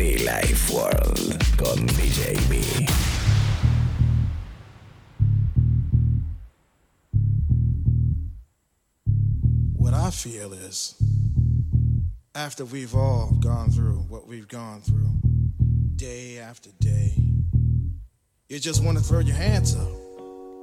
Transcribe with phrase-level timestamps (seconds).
[0.00, 2.34] Be Life World con DJ
[9.92, 10.94] I feel is
[12.34, 15.12] after we've all gone through what we've gone through,
[15.96, 17.12] day after day,
[18.48, 19.92] you just want to throw your hands up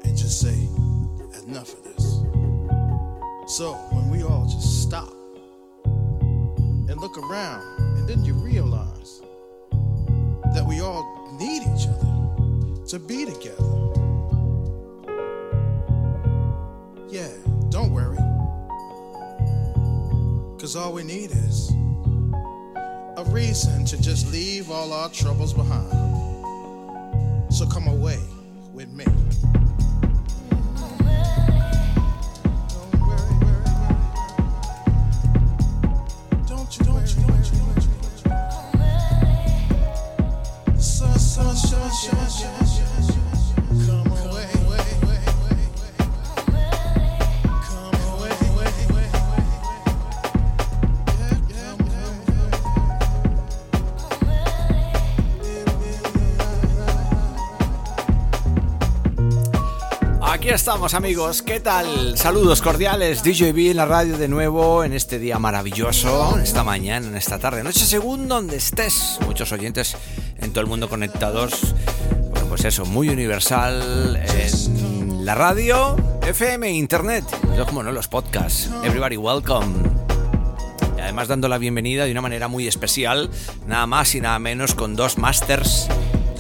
[0.03, 0.57] and just say,
[1.45, 2.03] enough of this.
[3.55, 5.13] So when we all just stop
[5.85, 7.61] and look around,
[7.97, 9.22] and then you realize
[10.53, 11.03] that we all
[11.40, 13.64] need each other to be together.
[17.09, 17.31] Yeah,
[17.70, 18.17] don't worry.
[20.59, 21.72] Cause all we need is
[23.18, 25.92] a reason to just leave all our troubles behind.
[27.53, 28.20] So come away
[28.73, 29.06] with me.
[60.38, 62.17] Aquí estamos amigos, ¿qué tal?
[62.17, 67.07] Saludos cordiales, DJB en la radio de nuevo en este día maravilloso, en esta mañana,
[67.07, 69.19] en esta tarde, noche según donde estés.
[69.25, 69.97] Muchos oyentes
[70.48, 71.76] en todo el mundo conectados,
[72.31, 78.69] bueno pues eso, muy universal en la radio, FM, internet, y como no, los podcasts.
[78.84, 79.75] Everybody welcome.
[81.02, 83.30] Además dando la bienvenida de una manera muy especial,
[83.66, 85.90] nada más y nada menos con dos masters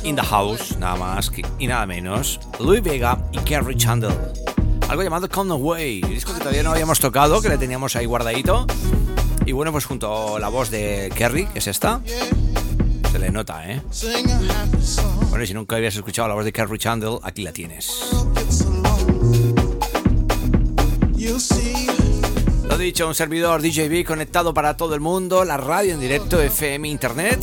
[0.03, 1.29] in the house, nada más
[1.59, 4.33] y nada menos, Louis Vega y Kerry Chandler.
[4.87, 8.65] Algo llamado Come Away, disco que todavía no habíamos tocado, que le teníamos ahí guardadito.
[9.45, 12.01] Y bueno, pues junto a la voz de Kerry, que es esta,
[13.37, 13.81] nota, ¿eh?
[15.29, 17.91] Bueno, y si nunca habías escuchado la voz de Kerry Chandler, aquí la tienes.
[22.67, 26.87] Lo dicho, un servidor DJB conectado para todo el mundo, la radio en directo, FM,
[26.87, 27.39] Internet.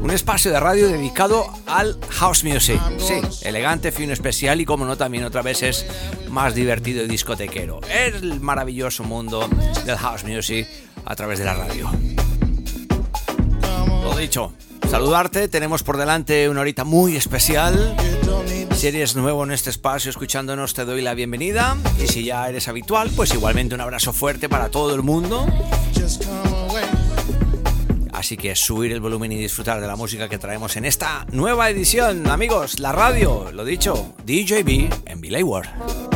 [0.00, 2.80] Un espacio de radio dedicado al house music.
[2.98, 5.86] Sí, elegante, fino, especial y como no también otra vez es
[6.28, 7.80] más divertido y discotequero.
[7.88, 9.48] El maravilloso mundo
[9.84, 10.68] del house music
[11.04, 11.90] a través de la radio.
[14.02, 14.52] Lo dicho,
[14.92, 17.96] saludarte, tenemos por delante una horita muy especial.
[18.74, 22.68] Si eres nuevo en este espacio escuchándonos te doy la bienvenida y si ya eres
[22.68, 25.46] habitual pues igualmente un abrazo fuerte para todo el mundo.
[28.12, 31.70] Así que subir el volumen y disfrutar de la música que traemos en esta nueva
[31.70, 36.11] edición, amigos, la radio, lo dicho, DJB en Billy World.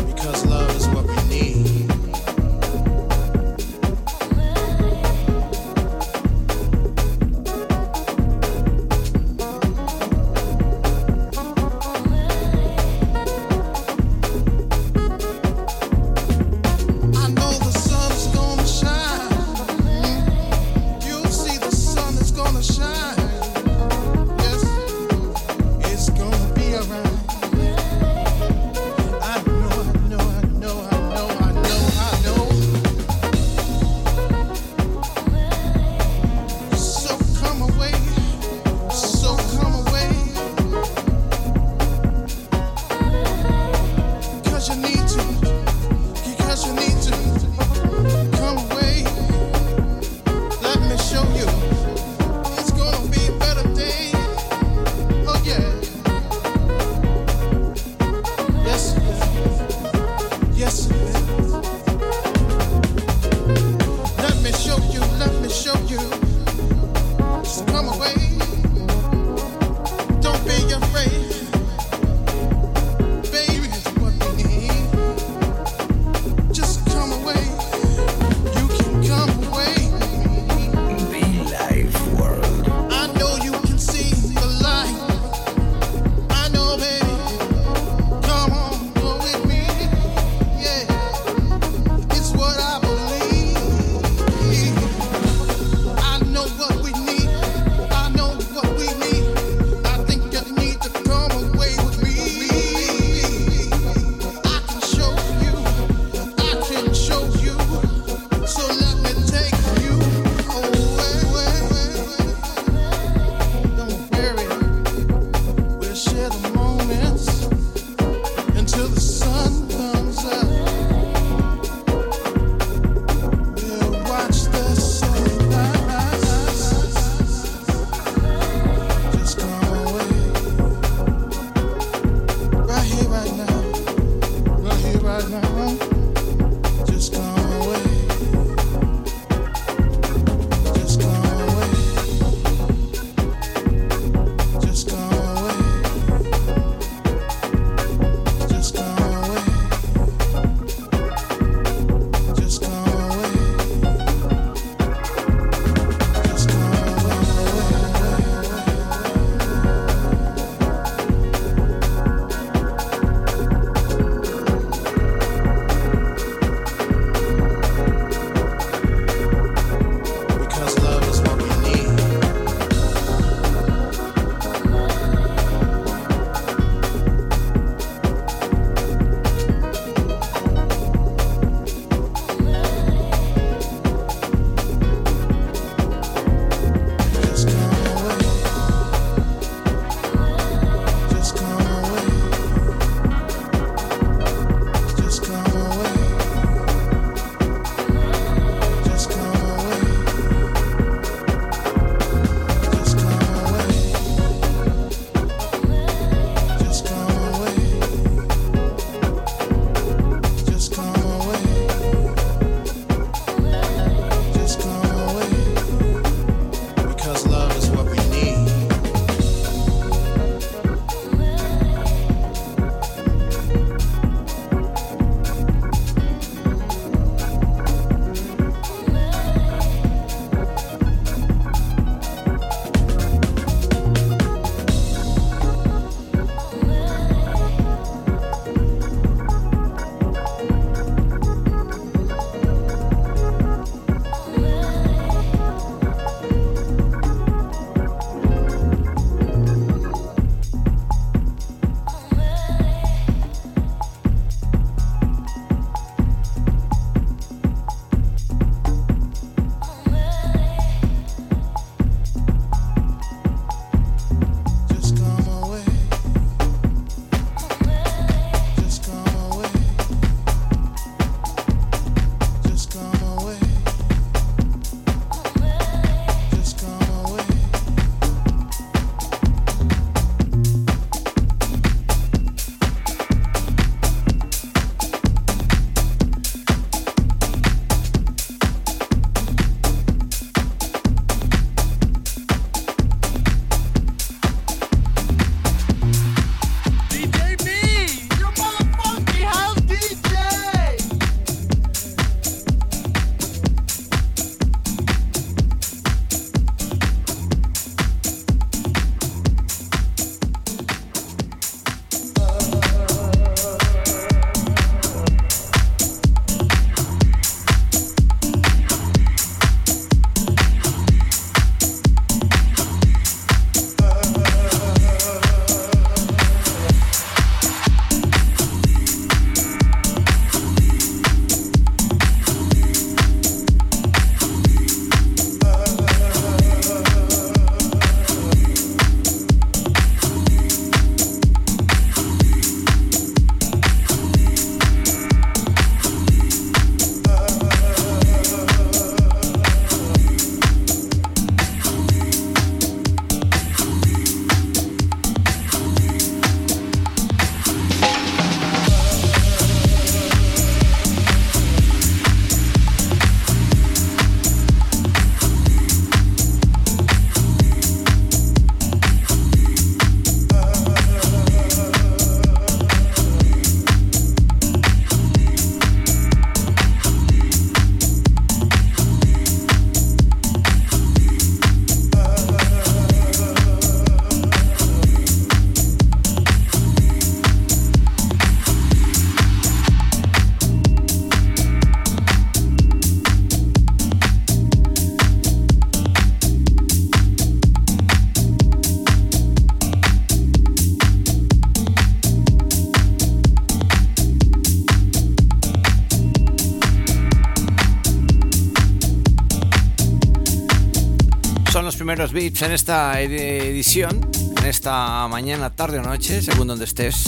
[412.43, 417.05] En esta edición, en esta mañana, tarde o noche, según donde estés.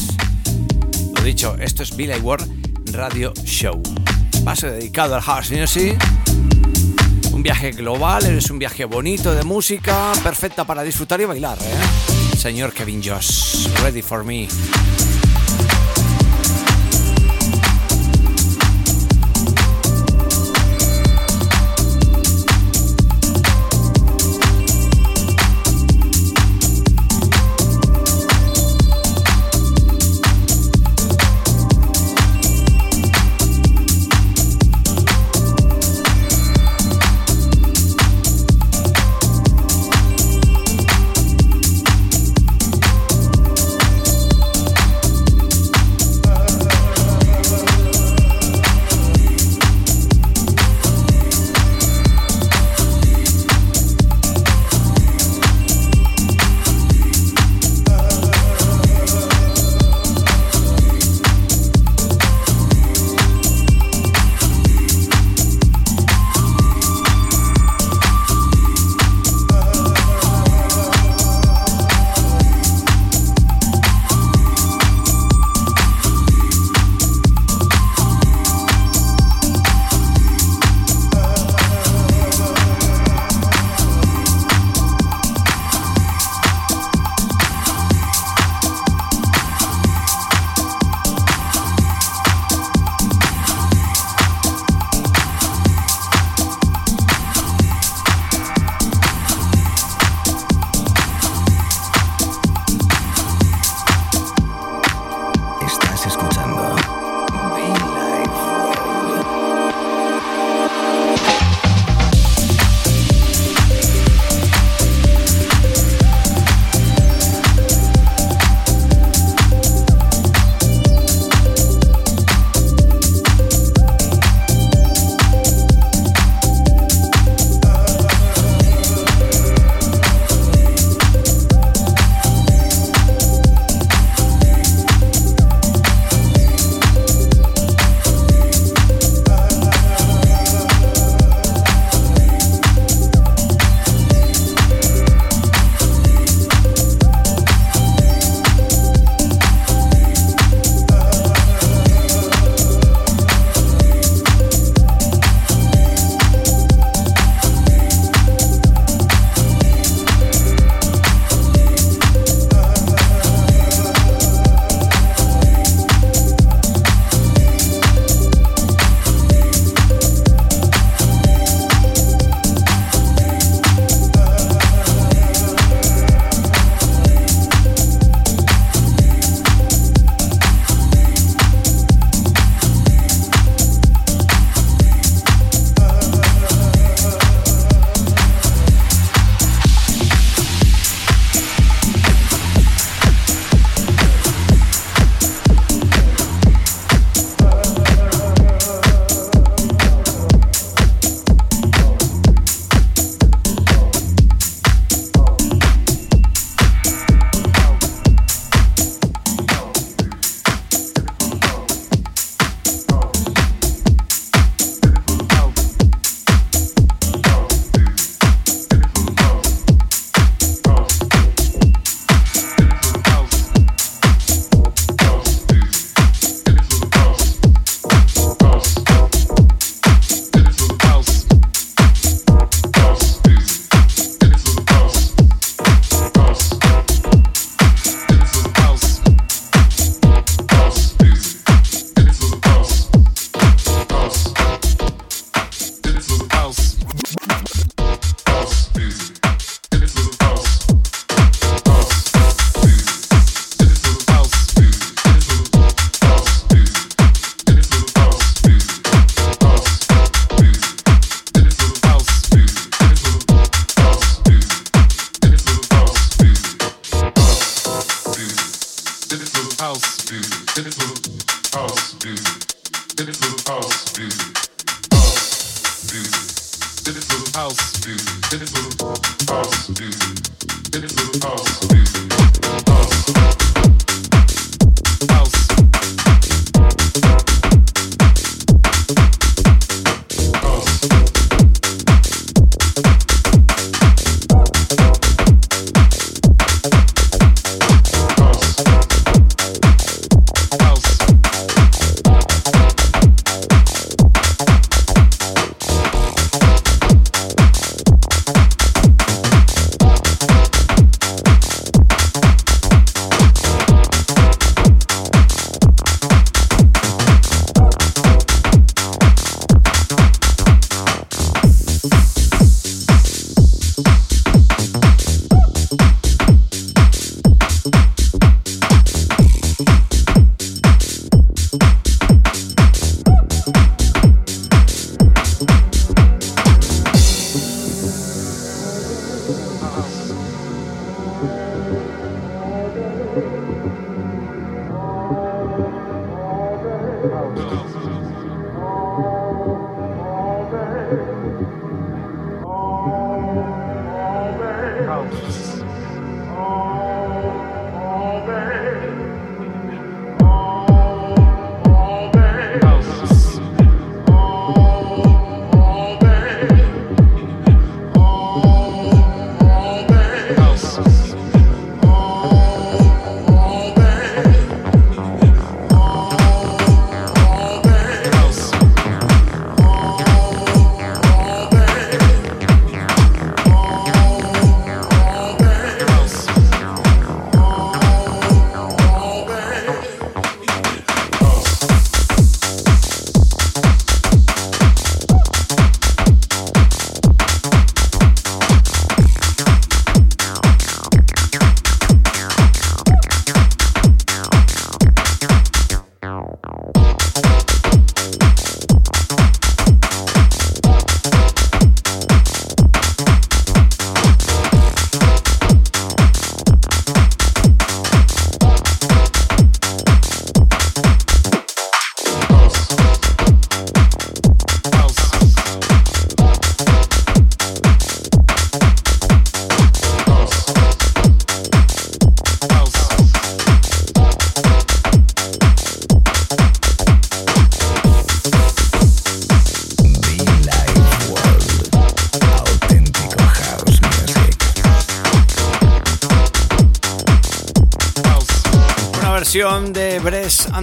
[1.14, 2.48] Lo dicho, esto es Billy Ward
[2.92, 3.82] Radio Show.
[4.44, 5.98] Paso dedicado al house music.
[7.32, 12.36] Un viaje global, es un viaje bonito de música, perfecta para disfrutar y bailar, ¿eh?
[12.36, 14.48] Señor Kevin Joss, ready for me.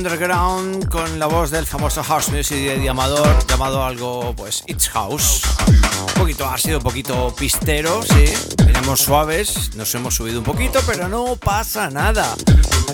[0.05, 5.41] Underground con la voz del famoso house music de Amador, llamado algo pues It's House.
[5.67, 8.31] Un poquito ácido, un poquito pistero, sí.
[8.63, 12.35] Venimos suaves, nos hemos subido un poquito, pero no pasa nada.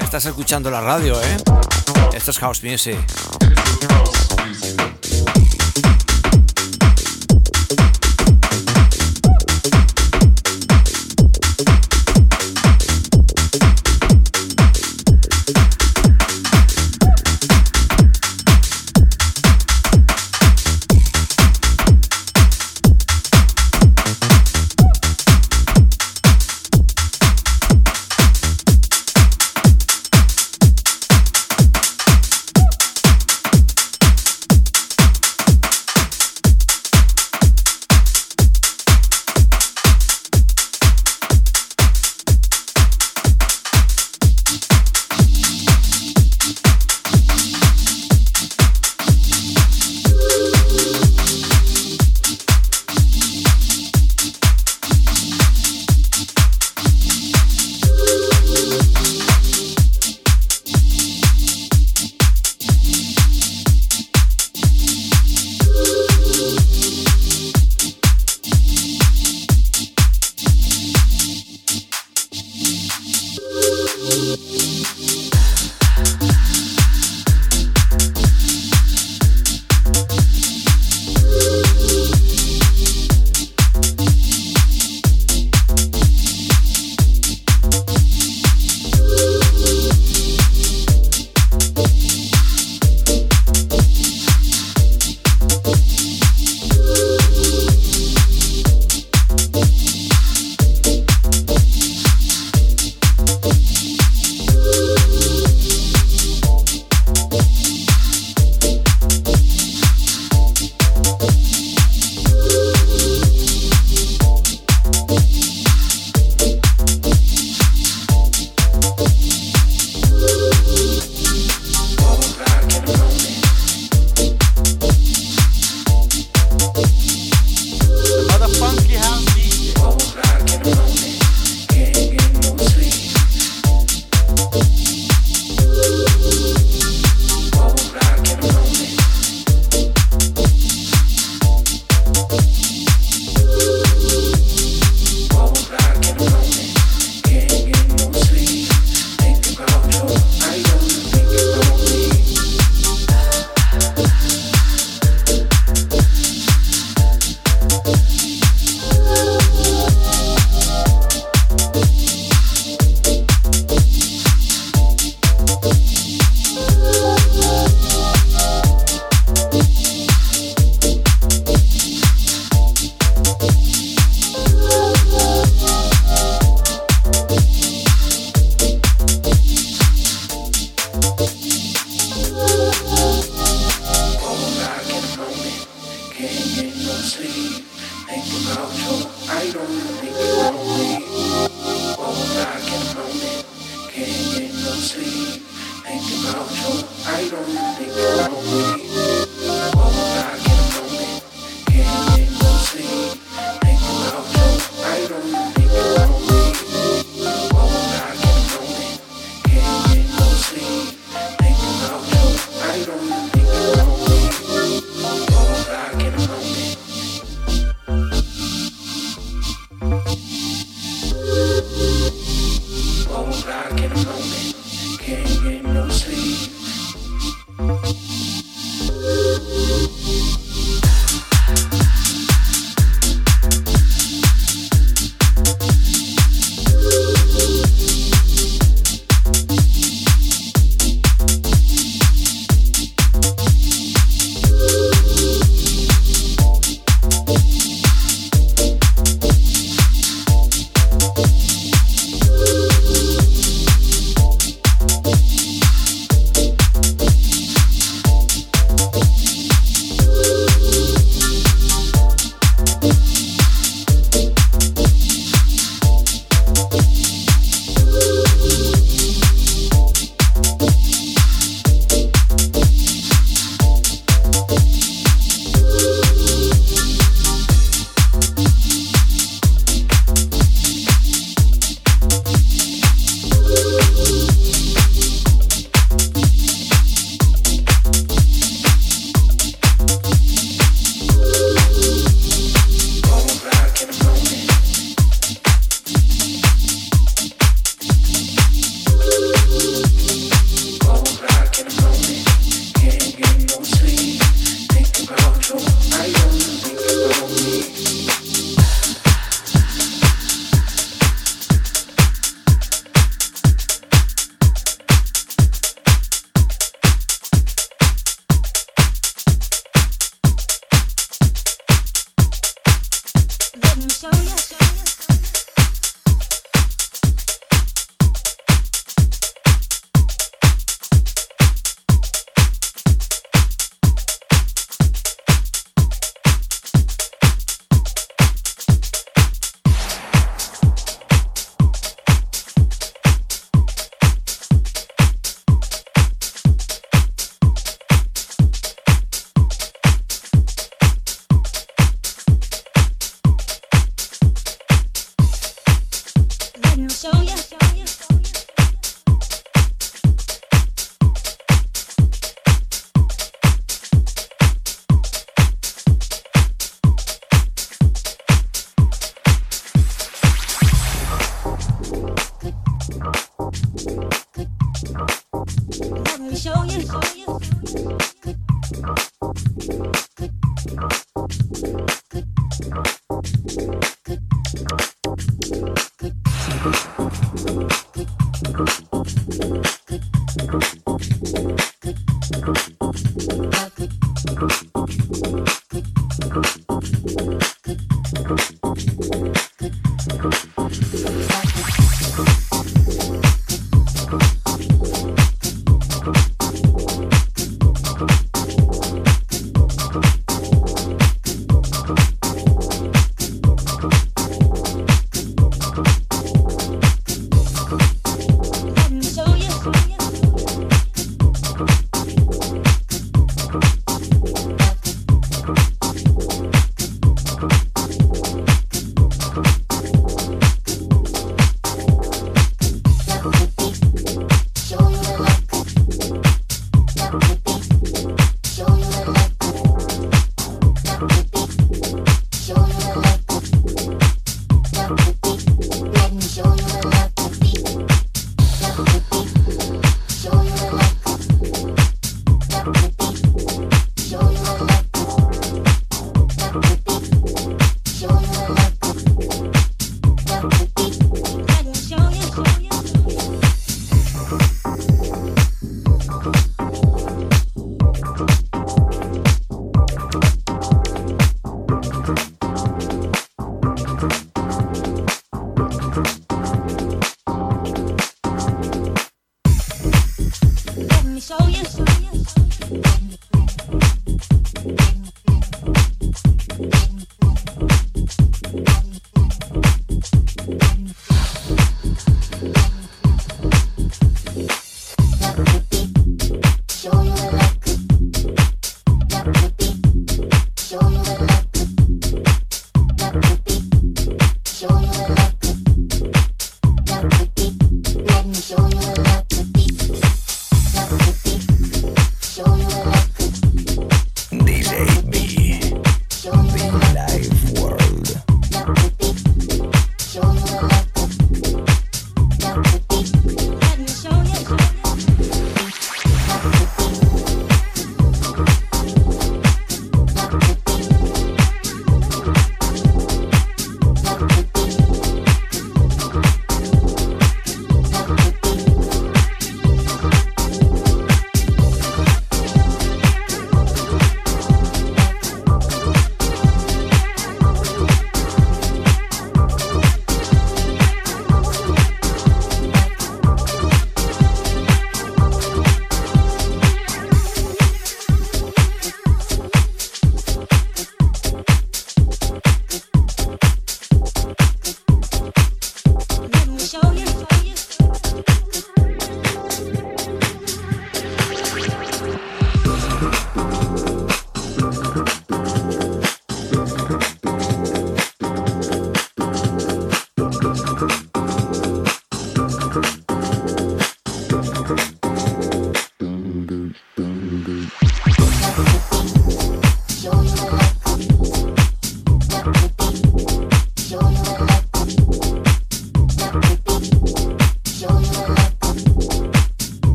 [0.00, 1.36] Estás escuchando la radio, ¿eh?
[2.12, 2.98] Esto es house music.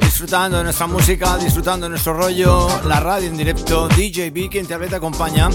[0.00, 4.78] Disfrutando de nuestra música, disfrutando de nuestro rollo, la radio en directo, DJB quien te,
[4.78, 5.50] te acompaña,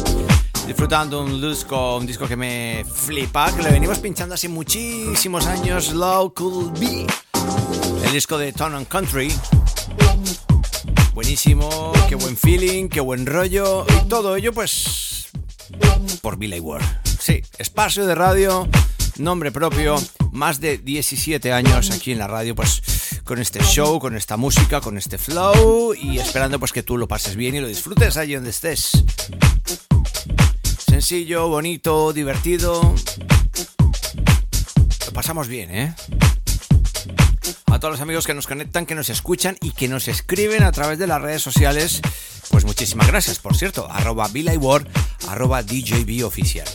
[0.68, 5.94] disfrutando un disco, un disco que me flipa, que le venimos pinchando hace muchísimos años,
[5.94, 7.08] Low Cool B,
[8.04, 9.34] el disco de Town and Country.
[11.16, 15.30] Buenísimo, qué buen feeling, qué buen rollo y todo ello pues
[16.22, 16.84] por Billy Ward.
[17.20, 18.68] Sí, espacio de radio,
[19.20, 19.96] nombre propio,
[20.32, 22.82] más de 17 años aquí en la radio, pues
[23.24, 27.08] con este show, con esta música, con este flow y esperando pues que tú lo
[27.08, 29.04] pases bien y lo disfrutes allí donde estés.
[30.88, 32.96] Sencillo, bonito, divertido.
[35.06, 35.96] Lo pasamos bien, ¿eh?
[37.68, 40.72] A todos los amigos que nos conectan, que nos escuchan y que nos escriben a
[40.72, 42.02] través de las redes sociales,
[42.50, 44.88] pues muchísimas gracias, por cierto, arroba Ward,
[45.28, 46.68] arroba DJB oficial.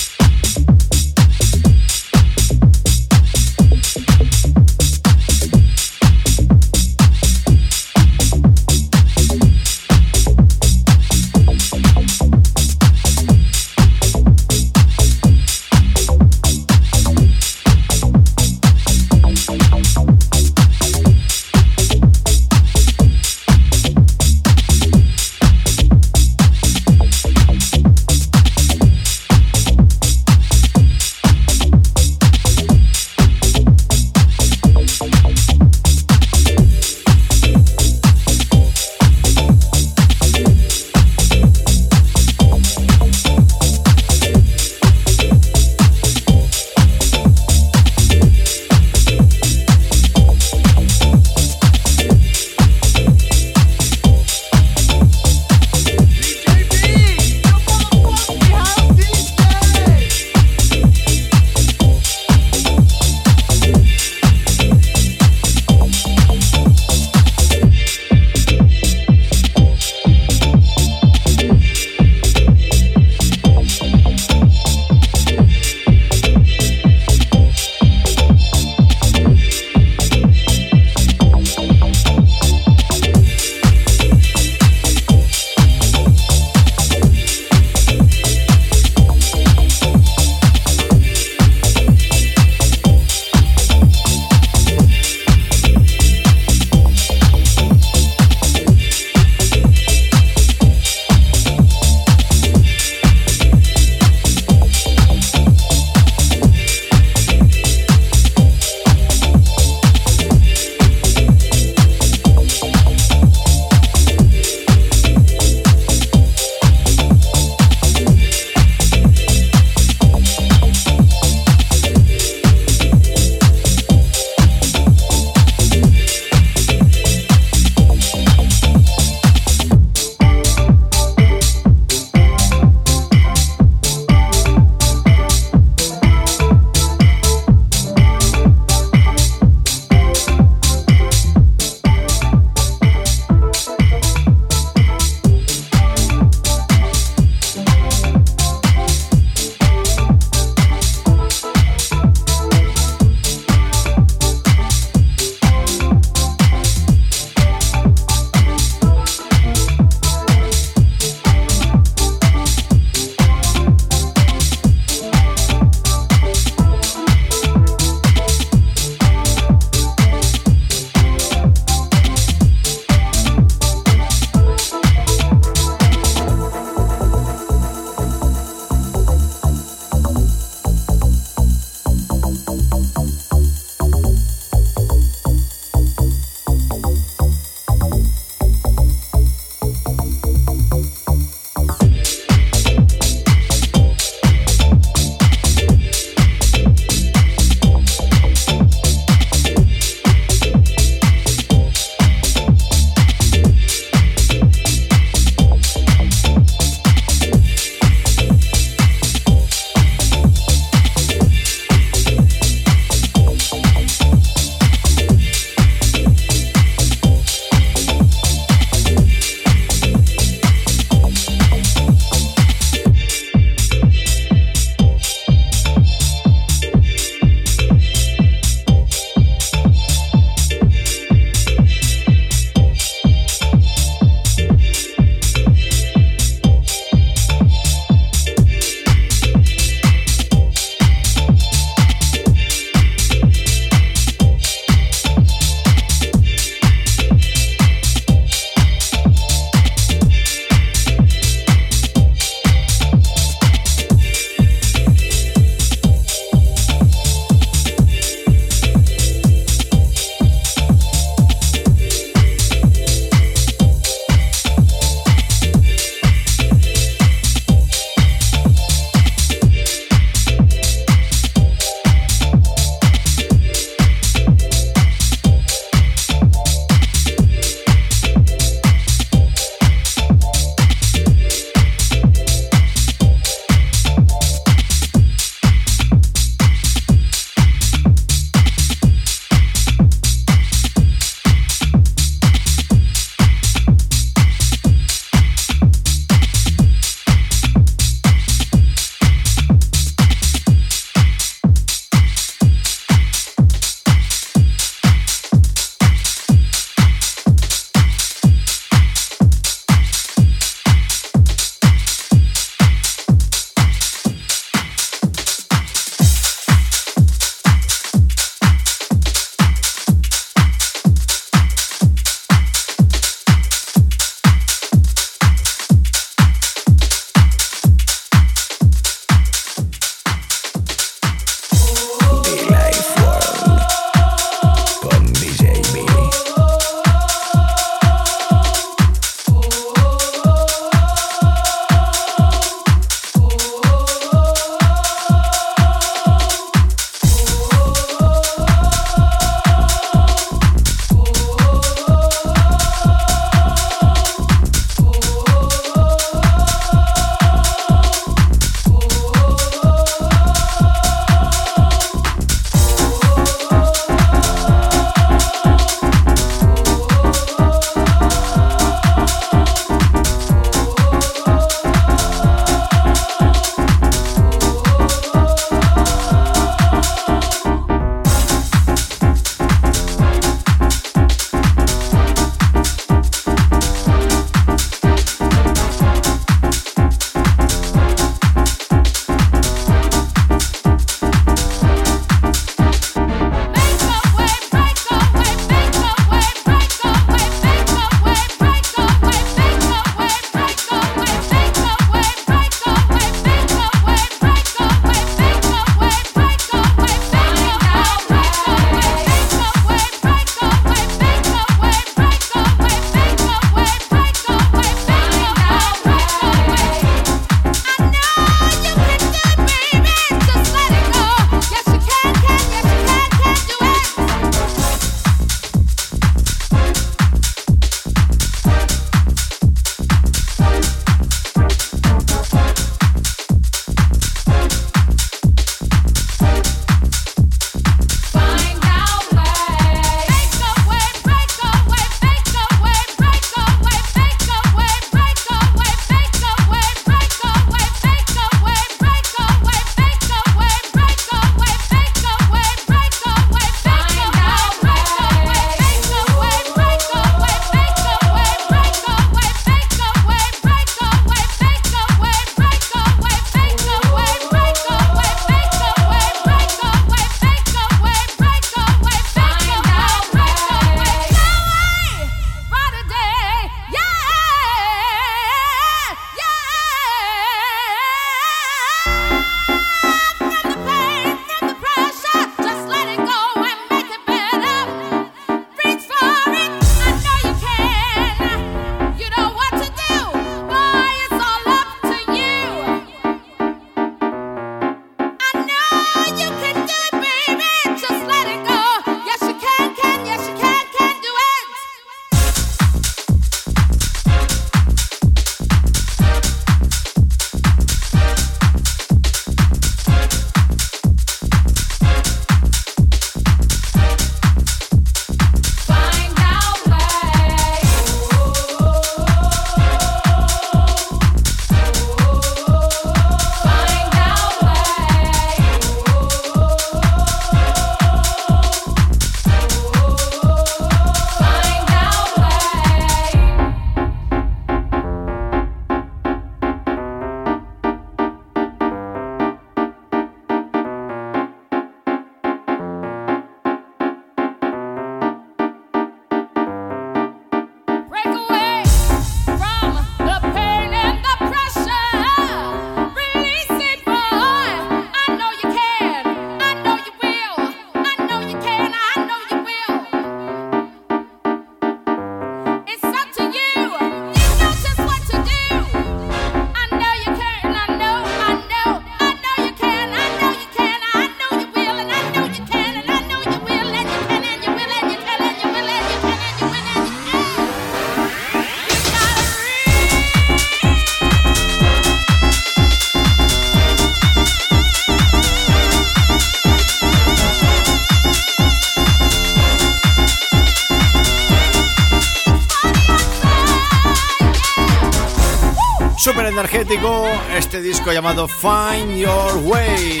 [596.54, 600.00] Energético este disco llamado Find Your Way.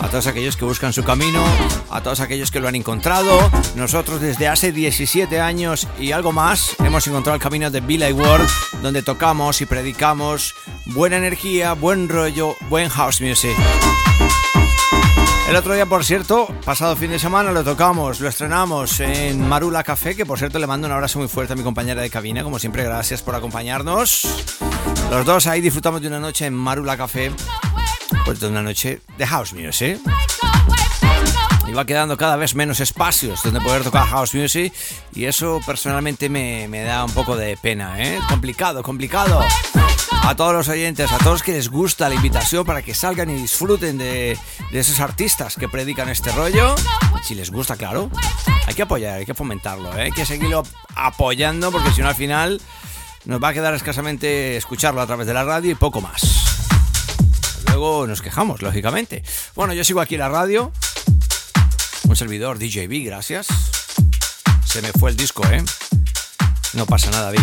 [0.00, 1.42] A todos aquellos que buscan su camino,
[1.90, 3.38] a todos aquellos que lo han encontrado,
[3.74, 8.48] nosotros desde hace 17 años y algo más hemos encontrado el camino de Billy World,
[8.82, 10.54] donde tocamos y predicamos
[10.84, 13.56] buena energía, buen rollo, buen house music.
[15.48, 19.84] El otro día, por cierto, pasado fin de semana lo tocamos, lo estrenamos en Marula
[19.84, 22.42] Café, que por cierto le mando un abrazo muy fuerte a mi compañera de cabina,
[22.42, 24.55] como siempre, gracias por acompañarnos.
[25.10, 27.32] Los dos ahí disfrutamos de una noche en Marula Café,
[28.24, 29.98] pues de una noche de house music.
[31.68, 34.72] Y va quedando cada vez menos espacios donde poder tocar house music
[35.14, 38.20] y eso personalmente me, me da un poco de pena, ¿eh?
[38.28, 39.40] Complicado, complicado
[40.22, 43.34] a todos los oyentes, a todos que les gusta la invitación para que salgan y
[43.34, 44.36] disfruten de,
[44.72, 46.74] esos artistas que predican este rollo.
[47.22, 48.10] Si les gusta, claro,
[48.66, 50.02] hay que apoyar, hay que fomentarlo, ¿eh?
[50.02, 50.64] hay que seguirlo
[50.96, 52.60] apoyando porque si no al final
[53.26, 56.22] nos va a quedar escasamente escucharlo a través de la radio y poco más.
[57.68, 59.22] Luego nos quejamos, lógicamente.
[59.54, 60.72] Bueno, yo sigo aquí la radio.
[62.08, 63.48] Un servidor DJB, gracias.
[64.64, 65.62] Se me fue el disco, ¿eh?
[66.74, 67.38] No pasa nada, Vi.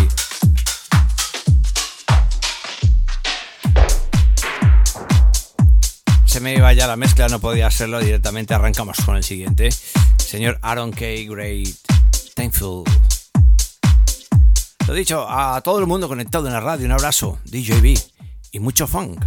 [6.34, 8.56] se me iba ya la mezcla, no podía hacerlo directamente.
[8.56, 9.70] Arrancamos con el siguiente.
[10.18, 11.06] Señor Aaron K.
[11.28, 11.76] Great,
[12.34, 12.84] Thankful.
[14.94, 17.98] Dicho, a todo el mundo conectado en la radio, un abrazo, DJB
[18.52, 19.26] y mucho funk.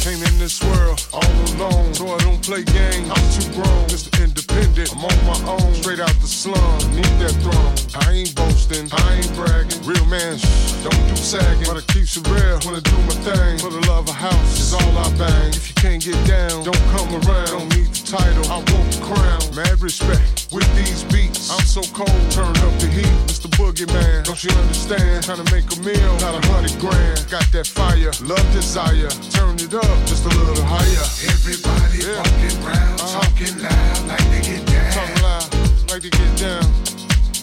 [0.00, 1.20] Came in this world all
[1.52, 3.04] alone, so I don't play games.
[3.12, 4.08] I'm too grown, Mr.
[4.24, 4.96] Independent.
[4.96, 7.76] I'm on my own, straight out the slum, need that throne.
[8.08, 9.84] I ain't boasting, I ain't bragging.
[9.84, 12.58] Real man, shh, don't do sagging, but it keep it real.
[12.64, 15.52] Wanna do my thing for the love of house is all I bang.
[15.52, 17.52] If you can't get down, don't come around.
[17.52, 19.38] Don't need title, I want the crown.
[19.54, 21.46] Mad respect with these beats.
[21.46, 23.46] I'm so cold, turn up the heat, Mr.
[23.54, 24.24] Boogeyman.
[24.24, 25.22] Don't you understand?
[25.22, 27.22] Trying to make a meal, not a hundred grand.
[27.30, 29.14] Got that fire, love, desire.
[29.30, 31.06] Turn it up just a little higher.
[31.30, 32.18] Everybody yeah.
[32.18, 33.22] walking around, uh-huh.
[33.22, 34.90] talking loud, like they get down.
[34.90, 35.48] Talking loud,
[35.94, 36.66] like they get down.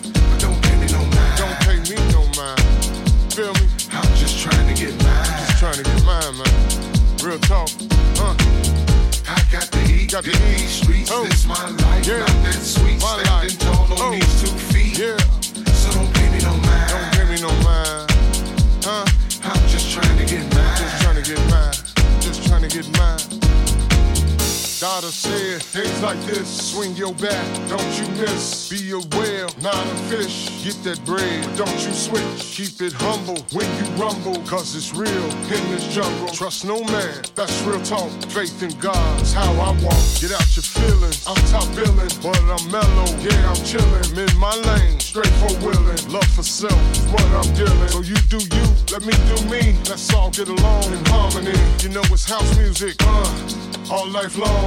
[0.04, 1.36] But don't pay me no mind.
[1.40, 2.60] Don't pay me no mind.
[3.32, 3.72] Feel me?
[3.96, 5.32] I'm just trying to get mine.
[5.48, 6.52] Just trying to get mine, man.
[7.24, 7.72] Real talk.
[8.20, 8.97] Uh.
[9.30, 10.58] I got the heat, got the heat.
[10.58, 11.12] these streets.
[11.12, 11.26] Oh.
[11.26, 12.20] This my life, yeah.
[12.20, 13.02] not that sweet.
[13.02, 13.60] My Standing life.
[13.60, 14.12] tall on oh.
[14.16, 14.98] these two feet.
[14.98, 15.18] Yeah.
[15.76, 16.90] So don't pay me no mind.
[16.90, 18.08] Don't pay me no mind.
[18.88, 19.06] Huh?
[19.44, 20.78] I'm just trying to get mine.
[20.80, 21.76] Just trying to get mine.
[22.22, 23.20] Just trying to get mine.
[24.80, 28.70] Daughter said, days like this, swing your bat, don't you miss.
[28.70, 30.54] Be a whale, not a fish.
[30.64, 32.54] Get that bread, don't you switch.
[32.54, 36.28] Keep it humble when you rumble, cause it's real in this jungle.
[36.28, 38.12] Trust no man, that's real talk.
[38.30, 39.98] Faith in God is how I walk.
[40.22, 43.10] Get out your feelings, I'm top billing, but I'm mellow.
[43.26, 45.98] Yeah, I'm chillin', in my lane, straight for willing.
[46.14, 47.90] Love for self is what I'm dealing.
[47.90, 49.74] So you do you, let me do me.
[49.90, 51.58] Let's all get along in harmony.
[51.82, 54.67] You know it's house music, uh all life long,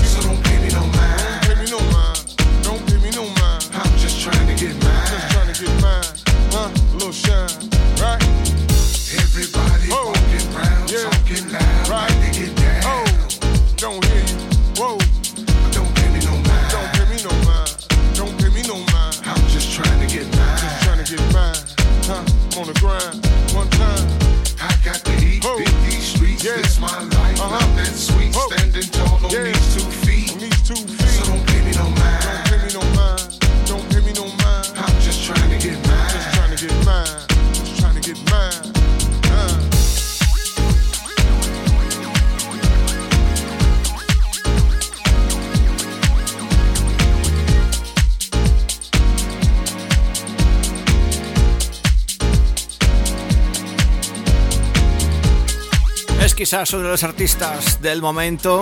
[56.51, 58.61] quizás uno de los artistas del momento,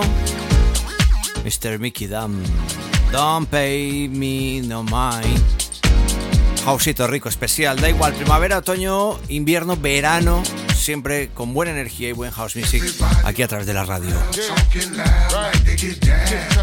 [1.42, 1.80] Mr.
[1.80, 2.40] Mickey Dam.
[3.10, 5.42] Don't pay me no mind.
[6.64, 7.80] Hausito rico, especial.
[7.80, 10.40] Da igual, primavera, otoño, invierno, verano.
[10.72, 12.84] Siempre con buena energía y buen house music
[13.24, 14.14] aquí a través de la radio.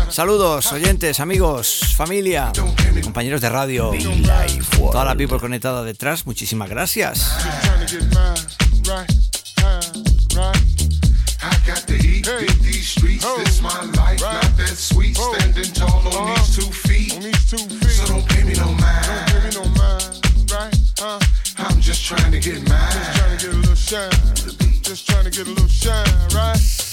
[0.08, 2.54] Saludos, oyentes, amigos, familia,
[3.04, 3.92] compañeros de radio,
[4.94, 6.26] toda la people conectada detrás.
[6.26, 7.34] Muchísimas gracias.
[11.68, 12.46] Got the heat, hey.
[12.48, 13.26] beat these streets.
[13.28, 13.38] Oh.
[13.40, 14.42] This my life, right.
[14.42, 15.18] not that sweet.
[15.20, 15.36] Oh.
[15.38, 16.36] Standing tall on uh-huh.
[16.36, 17.16] these two feet.
[17.16, 18.00] On these two feet.
[18.00, 19.06] So don't pay me no mind.
[19.06, 20.76] Don't pay me no mind, right?
[21.02, 21.20] Uh.
[21.60, 22.92] I'm just trying to get mine.
[22.92, 24.12] Just trying to get a little shine.
[24.82, 26.87] Just trying to get a little shine, right?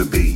[0.00, 0.29] to be.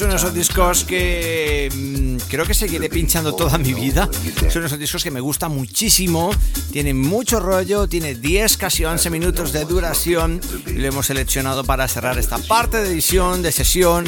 [0.00, 4.08] Esos discos que mm, creo que seguiré pinchando toda mi vida.
[4.48, 6.30] Son esos discos que me gustan muchísimo.
[6.70, 10.40] Tienen mucho rollo, tiene 10, casi 11 minutos de duración.
[10.66, 14.06] Y lo hemos seleccionado para cerrar esta parte de edición, de sesión.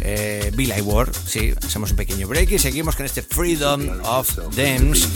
[0.00, 5.06] Eh, Bill Ward, sí, hacemos un pequeño break y seguimos con este Freedom of Dance.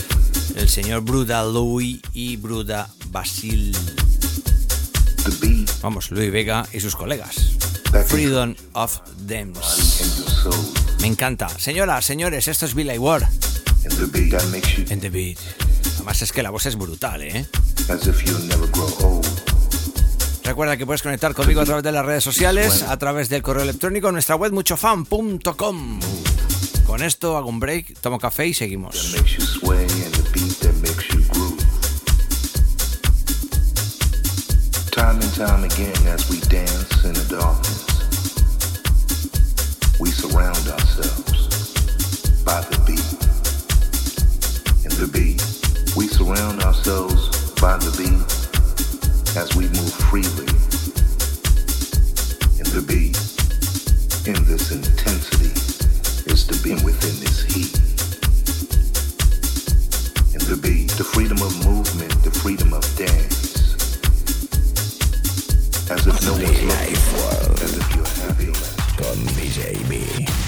[0.55, 3.75] El señor Bruda Louis y Bruda Basil.
[5.81, 7.64] Vamos, Louis Vega y sus colegas.
[8.03, 10.03] Freedom of Dance.
[10.99, 11.47] Me encanta.
[11.49, 13.23] Señoras, señores, esto es Billy Ward.
[13.23, 14.33] And the beat.
[14.91, 15.37] And the beat.
[15.95, 17.45] Además es que la voz es brutal, ¿eh?
[20.43, 23.63] Recuerda que puedes conectar conmigo a través de las redes sociales, a través del correo
[23.63, 25.99] electrónico, en nuestra web muchofan.com.
[26.85, 29.15] Con esto hago un break, tomo café y seguimos.
[34.95, 37.83] Time and time again as we dance in the darkness,
[39.99, 43.03] we surround ourselves by the beat.
[44.85, 45.43] And the beat,
[45.97, 48.23] we surround ourselves by the beat
[49.35, 50.47] as we move freely
[52.55, 53.19] in the beat,
[54.25, 55.51] in this intensity
[56.31, 57.75] is to be within this heat.
[60.33, 63.44] In the beat, the freedom of movement, the freedom of dance.
[65.87, 68.45] As if no one's looking, as if you're happy.
[68.97, 70.44] Con DJ B.